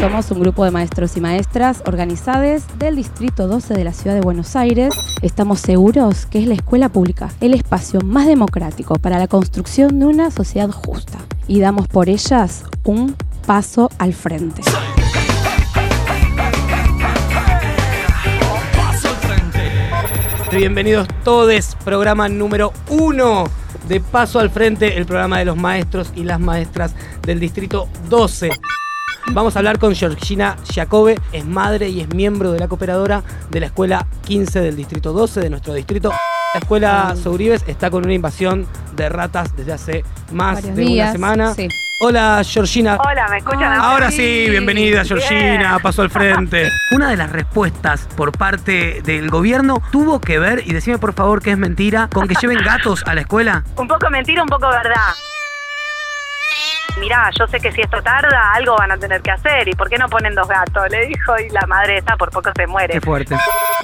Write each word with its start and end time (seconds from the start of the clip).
Somos 0.00 0.30
un 0.30 0.40
grupo 0.40 0.64
de 0.64 0.70
maestros 0.70 1.14
y 1.18 1.20
maestras 1.20 1.82
organizados 1.84 2.62
del 2.78 2.96
Distrito 2.96 3.46
12 3.46 3.74
de 3.74 3.84
la 3.84 3.92
Ciudad 3.92 4.14
de 4.14 4.22
Buenos 4.22 4.56
Aires. 4.56 4.94
Estamos 5.20 5.60
seguros 5.60 6.24
que 6.24 6.38
es 6.38 6.46
la 6.46 6.54
escuela 6.54 6.88
pública 6.88 7.28
el 7.42 7.52
espacio 7.52 8.00
más 8.00 8.26
democrático 8.26 8.94
para 8.94 9.18
la 9.18 9.28
construcción 9.28 9.98
de 9.98 10.06
una 10.06 10.30
sociedad 10.30 10.70
justa. 10.70 11.18
Y 11.46 11.60
damos 11.60 11.86
por 11.86 12.08
ellas 12.08 12.64
un 12.84 13.14
paso 13.46 13.90
al 13.98 14.14
frente. 14.14 14.62
Bienvenidos 20.50 21.08
todos, 21.24 21.76
programa 21.84 22.30
número 22.30 22.72
uno 22.88 23.44
de 23.86 24.00
Paso 24.00 24.38
al 24.38 24.48
Frente, 24.48 24.96
el 24.96 25.04
programa 25.04 25.40
de 25.40 25.44
los 25.44 25.58
maestros 25.58 26.10
y 26.16 26.24
las 26.24 26.40
maestras 26.40 26.94
del 27.22 27.38
Distrito 27.38 27.86
12. 28.08 28.48
Vamos 29.28 29.54
a 29.54 29.60
hablar 29.60 29.78
con 29.78 29.94
Georgina 29.94 30.56
Jacobe, 30.74 31.18
es 31.32 31.46
madre 31.46 31.88
y 31.88 32.00
es 32.00 32.12
miembro 32.14 32.52
de 32.52 32.58
la 32.58 32.66
cooperadora 32.68 33.22
de 33.50 33.60
la 33.60 33.66
Escuela 33.66 34.06
15 34.26 34.60
del 34.60 34.76
Distrito 34.76 35.12
12, 35.12 35.40
de 35.40 35.50
nuestro 35.50 35.72
distrito. 35.74 36.10
La 36.54 36.60
Escuela 36.60 37.14
Souribes 37.22 37.62
está 37.68 37.90
con 37.90 38.04
una 38.04 38.12
invasión 38.14 38.66
de 38.96 39.08
ratas 39.08 39.54
desde 39.56 39.72
hace 39.72 40.04
más 40.32 40.56
Varios 40.56 40.76
de 40.76 40.82
días, 40.82 41.08
una 41.10 41.12
semana. 41.12 41.54
sí. 41.54 41.68
Hola 42.02 42.40
Georgina. 42.46 42.96
Hola, 42.96 43.28
¿me 43.28 43.36
escuchan? 43.36 43.78
Ahora 43.78 44.10
sí, 44.10 44.46
bienvenida 44.48 45.04
Georgina, 45.04 45.58
Bien. 45.58 45.82
paso 45.82 46.00
al 46.00 46.08
frente. 46.08 46.70
Una 46.92 47.10
de 47.10 47.16
las 47.18 47.30
respuestas 47.30 48.08
por 48.16 48.32
parte 48.32 49.02
del 49.04 49.28
gobierno 49.28 49.82
tuvo 49.92 50.18
que 50.18 50.38
ver, 50.38 50.62
y 50.66 50.72
decime 50.72 50.96
por 50.96 51.12
favor 51.12 51.42
que 51.42 51.50
es 51.50 51.58
mentira, 51.58 52.08
con 52.10 52.26
que 52.26 52.34
lleven 52.40 52.56
gatos 52.64 53.02
a 53.06 53.14
la 53.14 53.20
escuela. 53.20 53.64
Un 53.76 53.86
poco 53.86 54.08
mentira, 54.08 54.42
un 54.42 54.48
poco 54.48 54.66
verdad. 54.70 54.96
Mirá, 56.98 57.30
yo 57.38 57.46
sé 57.46 57.58
que 57.60 57.72
si 57.72 57.80
esto 57.80 58.02
tarda, 58.02 58.52
algo 58.54 58.76
van 58.76 58.92
a 58.92 58.96
tener 58.98 59.22
que 59.22 59.30
hacer. 59.30 59.68
¿Y 59.68 59.72
por 59.72 59.88
qué 59.88 59.96
no 59.96 60.08
ponen 60.08 60.34
dos 60.34 60.48
gatos? 60.48 60.90
Le 60.90 61.06
dijo, 61.06 61.38
y 61.38 61.48
la 61.50 61.66
madre 61.66 61.98
esta 61.98 62.16
por 62.16 62.30
poco 62.30 62.50
se 62.54 62.66
muere. 62.66 62.94
Qué 62.94 63.00
fuerte. 63.00 63.36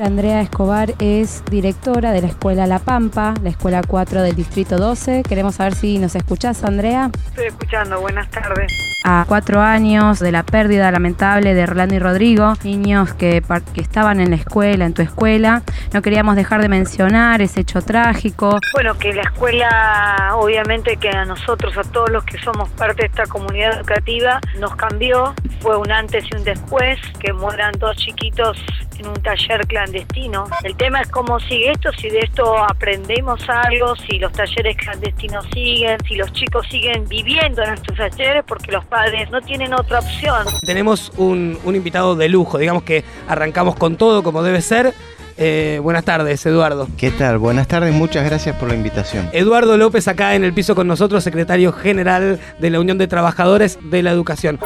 Andrea 0.03 0.41
Escobar 0.41 0.93
es 0.99 1.45
directora 1.47 2.13
de 2.13 2.23
la 2.23 2.29
Escuela 2.29 2.67
La 2.67 2.79
Pampa, 2.79 3.35
la 3.43 3.49
Escuela 3.49 3.83
4 3.87 4.23
del 4.23 4.35
Distrito 4.35 4.77
12. 4.77 5.23
Queremos 5.23 5.57
saber 5.57 5.75
si 5.75 5.99
nos 5.99 6.15
escuchás, 6.15 6.65
Andrea. 6.65 7.11
Estoy 7.29 7.47
escuchando, 7.47 8.01
buenas 8.01 8.29
tardes. 8.31 8.73
A 9.09 9.25
cuatro 9.29 9.61
años 9.63 10.19
de 10.19 10.33
la 10.33 10.43
pérdida 10.43 10.91
lamentable 10.91 11.55
de 11.55 11.63
Orlando 11.63 11.95
y 11.95 12.01
Rodrigo, 12.01 12.55
niños 12.65 13.15
que, 13.15 13.41
que 13.73 13.81
estaban 13.81 14.19
en 14.19 14.31
la 14.31 14.37
escuela, 14.37 14.85
en 14.85 14.95
tu 14.95 15.03
escuela, 15.03 15.63
no 15.93 16.03
queríamos 16.03 16.35
dejar 16.35 16.61
de 16.61 16.69
mencionar 16.69 17.41
ese 17.41 17.61
hecho 17.61 17.81
trágico. 17.83 18.59
Bueno, 18.73 18.99
que 18.99 19.15
la 19.15 19.23
escuela, 19.23 20.33
obviamente 20.35 20.97
que 20.97 21.11
a 21.11 21.25
nosotros, 21.25 21.79
a 21.79 21.85
todos 21.85 22.11
los 22.11 22.25
que 22.25 22.37
somos 22.39 22.69
parte 22.71 23.03
de 23.03 23.07
esta 23.07 23.27
comunidad 23.27 23.79
educativa, 23.79 24.41
nos 24.59 24.75
cambió. 24.75 25.37
Fue 25.61 25.77
un 25.77 25.93
antes 25.93 26.25
y 26.29 26.37
un 26.37 26.43
después, 26.43 26.99
que 27.21 27.33
mueran 27.33 27.75
dos 27.79 27.97
chiquitos 27.99 28.59
en 28.99 29.09
un 29.09 29.23
taller 29.23 29.67
clandestino. 29.67 30.45
El 30.63 30.77
tema 30.77 31.01
es 31.01 31.09
cómo 31.09 31.39
sigue 31.41 31.73
esto, 31.73 31.91
si 31.93 32.09
de 32.09 32.21
esto 32.21 32.57
aprendemos 32.59 33.41
algo, 33.49 33.95
si 33.97 34.19
los 34.19 34.33
talleres 34.33 34.77
clandestinos 34.77 35.47
siguen, 35.53 35.99
si 36.07 36.17
los 36.17 36.33
chicos 36.33 36.67
siguen 36.71 37.07
viviendo 37.09 37.63
en 37.63 37.75
estos 37.75 37.97
talleres, 37.97 38.45
porque 38.47 38.73
los 38.73 38.85
padres 38.85 39.31
no 39.31 39.41
tienen 39.41 39.75
otra 39.75 40.01
opción. 40.01 40.47
Tenemos 40.65 41.13
un, 41.17 41.59
un 41.65 41.77
invitado 41.77 42.17
de 42.17 42.29
lujo, 42.29 42.59
digamos 42.59 42.83
que 42.83 43.05
arrancamos 43.29 43.77
con 43.77 43.97
todo 43.97 44.23
como 44.23 44.43
debe 44.43 44.61
ser. 44.61 44.95
Eh, 45.39 45.81
buenas 45.83 46.05
tardes, 46.05 46.45
Eduardo. 46.47 46.89
¿Qué 46.97 47.11
tal? 47.11 47.39
Buenas 47.39 47.69
tardes, 47.69 47.93
muchas 47.93 48.25
gracias 48.25 48.57
por 48.57 48.69
la 48.69 48.75
invitación. 48.75 49.29
Eduardo 49.33 49.77
López 49.77 50.09
acá 50.09 50.35
en 50.35 50.45
el 50.45 50.55
piso 50.55 50.75
con 50.75 50.87
nosotros, 50.87 51.23
secretario 51.23 51.73
general 51.73 52.41
de 52.59 52.71
la 52.71 52.81
Unión 52.81 52.97
de 52.97 53.07
Trabajadores 53.07 53.79
de 53.83 54.03
la 54.03 54.13
Educación. 54.13 54.59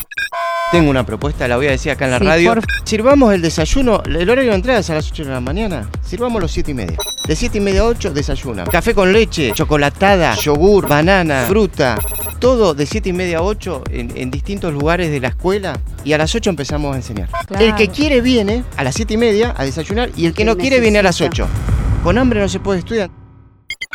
Tengo 0.73 0.89
una 0.91 1.05
propuesta, 1.05 1.49
la 1.49 1.57
voy 1.57 1.67
a 1.67 1.71
decir 1.71 1.91
acá 1.91 2.05
en 2.05 2.13
la 2.13 2.19
Sí, 2.21 2.25
radio. 2.25 2.55
por- 2.55 2.65
Sirvamos 2.85 3.35
el 3.35 3.43
desayuno, 3.43 4.03
el 4.05 4.31
horario 4.31 4.51
de 4.51 4.57
entrada 4.57 4.79
es 4.79 4.89
a 4.91 4.95
las 4.95 5.11
8 5.11 5.25
de 5.25 5.31
la 5.31 5.41
mañana. 5.41 5.89
Sirvamos 6.07 6.41
los 6.41 6.53
7 6.53 6.71
y 6.71 6.75
media. 6.75 6.97
De 7.27 7.35
7 7.35 7.59
y 7.59 7.61
media 7.61 7.81
a 7.81 7.85
8 7.87 8.13
desayuna. 8.13 8.65
Café 8.65 8.95
con 8.95 9.13
leche, 9.13 9.51
chocolatada, 9.53 10.35
yogur, 10.37 10.87
banana, 10.89 11.45
fruta. 11.49 11.99
Todo 12.39 12.73
de 12.75 12.87
7 12.87 13.09
y 13.09 13.13
media 13.13 13.39
a 13.39 13.43
8 13.43 13.83
en, 13.91 14.17
en 14.17 14.31
distintos 14.31 14.73
lugares 14.73 15.11
de 15.11 15.19
la 15.21 15.29
escuela. 15.29 15.79
Y 16.05 16.13
a 16.13 16.19
las 16.19 16.33
8 16.35 16.51
empezamos 16.51 16.95
a 16.95 16.97
enseñar. 16.99 17.29
Claro. 17.49 17.65
El 17.65 17.75
que 17.75 17.89
quiere 17.89 18.21
viene 18.21 18.63
a 18.77 18.85
las 18.85 18.95
7 18.95 19.15
y 19.15 19.17
media 19.17 19.53
a 19.57 19.65
desayunar 19.65 20.11
y 20.17 20.27
el 20.27 20.35
que 20.35 20.45
no 20.45 20.57
quiere 20.57 20.79
viene 20.79 21.01
a 21.01 21.03
las 21.03 21.21
necesita. 21.21 21.45
8. 21.47 22.03
Con 22.05 22.17
hambre 22.17 22.41
no 22.41 22.49
se 22.49 22.61
puede 22.61 22.79
estudiar. 22.79 23.11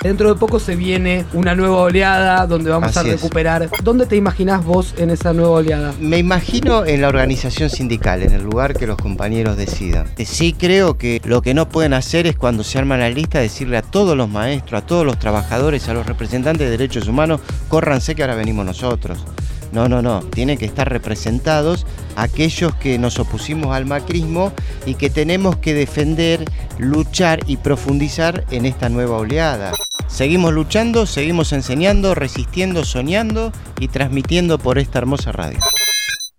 Dentro 0.03 0.27
de 0.33 0.37
poco 0.37 0.59
se 0.59 0.75
viene 0.75 1.25
una 1.33 1.55
nueva 1.55 1.77
oleada 1.83 2.45
donde 2.47 2.69
vamos 2.69 2.89
Así 2.97 3.07
a 3.09 3.13
es. 3.13 3.21
recuperar. 3.21 3.69
¿Dónde 3.81 4.05
te 4.05 4.17
imaginás 4.17 4.63
vos 4.65 4.93
en 4.97 5.09
esa 5.09 5.31
nueva 5.31 5.51
oleada? 5.51 5.93
Me 6.01 6.17
imagino 6.17 6.85
en 6.85 6.99
la 7.01 7.07
organización 7.07 7.69
sindical, 7.69 8.21
en 8.21 8.33
el 8.33 8.43
lugar 8.43 8.73
que 8.73 8.87
los 8.87 8.97
compañeros 8.97 9.55
decidan. 9.55 10.07
Eh, 10.17 10.25
Sí 10.25 10.51
creo 10.51 10.97
que 10.97 11.21
lo 11.23 11.41
que 11.41 11.53
no 11.53 11.69
pueden 11.69 11.93
hacer 11.93 12.27
es 12.27 12.35
cuando 12.35 12.65
se 12.65 12.77
arma 12.77 12.97
la 12.97 13.09
lista 13.09 13.39
decirle 13.39 13.77
a 13.77 13.81
todos 13.83 14.17
los 14.17 14.27
maestros, 14.27 14.83
a 14.83 14.85
todos 14.85 15.05
los 15.05 15.17
trabajadores, 15.17 15.87
a 15.87 15.93
los 15.93 16.05
representantes 16.05 16.65
de 16.67 16.71
derechos 16.71 17.07
humanos, 17.07 17.39
córranse 17.69 18.15
que 18.15 18.21
ahora 18.23 18.35
venimos 18.35 18.65
nosotros. 18.65 19.23
No, 19.71 19.89
no, 19.89 20.01
no, 20.01 20.21
tienen 20.21 20.57
que 20.57 20.65
estar 20.65 20.89
representados 20.89 21.85
aquellos 22.15 22.75
que 22.75 22.97
nos 22.97 23.17
opusimos 23.19 23.75
al 23.75 23.85
macrismo 23.85 24.53
y 24.85 24.95
que 24.95 25.09
tenemos 25.09 25.57
que 25.57 25.73
defender, 25.73 26.45
luchar 26.77 27.39
y 27.47 27.57
profundizar 27.57 28.45
en 28.51 28.65
esta 28.65 28.89
nueva 28.89 29.17
oleada. 29.17 29.73
Seguimos 30.07 30.53
luchando, 30.53 31.05
seguimos 31.05 31.51
enseñando, 31.53 32.15
resistiendo, 32.15 32.85
soñando 32.85 33.51
y 33.79 33.87
transmitiendo 33.87 34.57
por 34.57 34.77
esta 34.77 34.99
hermosa 34.99 35.31
radio. 35.31 35.59